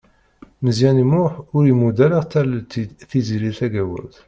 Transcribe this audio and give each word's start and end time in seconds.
Meẓyan 0.63 1.01
U 1.03 1.05
Muḥ 1.11 1.33
ur 1.55 1.63
imudd 1.71 1.97
ara 2.05 2.29
tallelt 2.31 2.73
i 2.81 2.83
Tiziri 3.09 3.51
Tagawawt. 3.57 4.17